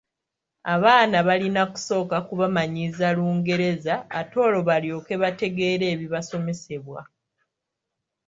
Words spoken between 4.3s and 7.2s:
olwo balyoke bategeere ebibasomesebwa.